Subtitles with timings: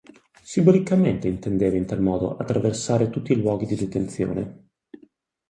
[0.41, 4.67] Simbolicamente intendeva in tal modo attraversare tutti i luoghi di detenzione.